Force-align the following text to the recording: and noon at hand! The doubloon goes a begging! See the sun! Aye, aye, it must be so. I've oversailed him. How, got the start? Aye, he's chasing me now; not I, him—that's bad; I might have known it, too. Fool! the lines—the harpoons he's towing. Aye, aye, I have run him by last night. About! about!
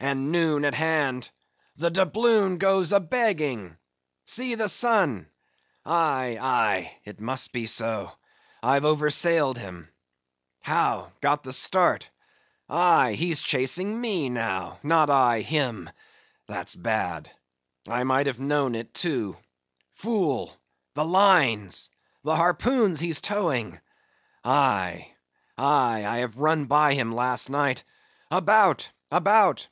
and 0.00 0.30
noon 0.30 0.66
at 0.66 0.74
hand! 0.74 1.30
The 1.76 1.88
doubloon 1.90 2.58
goes 2.58 2.92
a 2.92 3.00
begging! 3.00 3.78
See 4.26 4.54
the 4.54 4.68
sun! 4.68 5.30
Aye, 5.82 6.36
aye, 6.38 7.00
it 7.04 7.20
must 7.22 7.52
be 7.52 7.64
so. 7.64 8.12
I've 8.62 8.82
oversailed 8.84 9.56
him. 9.56 9.88
How, 10.62 11.10
got 11.22 11.42
the 11.42 11.54
start? 11.54 12.10
Aye, 12.68 13.14
he's 13.14 13.40
chasing 13.40 13.98
me 13.98 14.28
now; 14.28 14.78
not 14.82 15.08
I, 15.08 15.40
him—that's 15.40 16.74
bad; 16.74 17.30
I 17.88 18.04
might 18.04 18.26
have 18.26 18.38
known 18.38 18.74
it, 18.74 18.92
too. 18.92 19.38
Fool! 19.94 20.54
the 20.92 21.04
lines—the 21.04 22.36
harpoons 22.36 23.00
he's 23.00 23.22
towing. 23.22 23.80
Aye, 24.44 25.10
aye, 25.56 26.04
I 26.06 26.18
have 26.18 26.38
run 26.40 26.60
him 26.68 26.68
by 26.68 26.92
last 27.00 27.48
night. 27.48 27.84
About! 28.30 28.90
about! 29.10 29.66